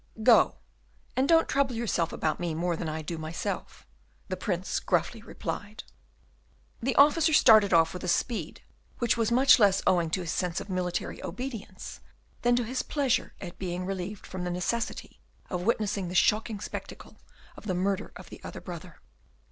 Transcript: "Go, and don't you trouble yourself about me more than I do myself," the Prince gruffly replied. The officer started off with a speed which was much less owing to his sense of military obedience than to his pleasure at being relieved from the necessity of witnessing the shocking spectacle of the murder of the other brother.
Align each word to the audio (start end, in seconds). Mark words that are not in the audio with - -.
"Go, 0.23 0.55
and 1.15 1.29
don't 1.29 1.41
you 1.41 1.45
trouble 1.45 1.75
yourself 1.75 2.11
about 2.11 2.39
me 2.39 2.55
more 2.55 2.75
than 2.75 2.89
I 2.89 3.03
do 3.03 3.19
myself," 3.19 3.85
the 4.29 4.35
Prince 4.35 4.79
gruffly 4.79 5.21
replied. 5.21 5.83
The 6.81 6.95
officer 6.95 7.33
started 7.33 7.71
off 7.71 7.93
with 7.93 8.03
a 8.03 8.07
speed 8.07 8.63
which 8.97 9.15
was 9.15 9.31
much 9.31 9.59
less 9.59 9.83
owing 9.85 10.09
to 10.09 10.21
his 10.21 10.31
sense 10.31 10.59
of 10.59 10.71
military 10.71 11.23
obedience 11.23 11.99
than 12.41 12.55
to 12.55 12.63
his 12.63 12.81
pleasure 12.81 13.35
at 13.39 13.59
being 13.59 13.85
relieved 13.85 14.25
from 14.25 14.43
the 14.43 14.49
necessity 14.49 15.19
of 15.51 15.61
witnessing 15.61 16.07
the 16.07 16.15
shocking 16.15 16.59
spectacle 16.59 17.19
of 17.55 17.67
the 17.67 17.75
murder 17.75 18.11
of 18.15 18.31
the 18.31 18.41
other 18.43 18.59
brother. 18.59 19.01